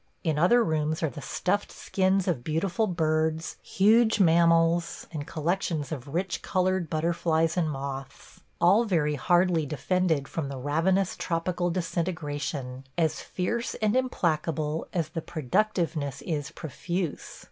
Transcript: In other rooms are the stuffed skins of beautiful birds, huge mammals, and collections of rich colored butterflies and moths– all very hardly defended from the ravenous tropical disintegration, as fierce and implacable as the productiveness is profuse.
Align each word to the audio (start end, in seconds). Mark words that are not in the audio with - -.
In 0.23 0.39
other 0.39 0.63
rooms 0.63 1.03
are 1.03 1.11
the 1.11 1.21
stuffed 1.21 1.71
skins 1.71 2.27
of 2.27 2.43
beautiful 2.43 2.87
birds, 2.87 3.57
huge 3.61 4.19
mammals, 4.19 5.05
and 5.11 5.27
collections 5.27 5.91
of 5.91 6.07
rich 6.15 6.41
colored 6.41 6.89
butterflies 6.89 7.55
and 7.55 7.69
moths– 7.69 8.41
all 8.59 8.83
very 8.85 9.13
hardly 9.13 9.67
defended 9.67 10.27
from 10.27 10.49
the 10.49 10.57
ravenous 10.57 11.15
tropical 11.15 11.69
disintegration, 11.69 12.83
as 12.97 13.21
fierce 13.21 13.75
and 13.75 13.95
implacable 13.95 14.87
as 14.91 15.09
the 15.09 15.21
productiveness 15.21 16.23
is 16.23 16.49
profuse. 16.49 17.39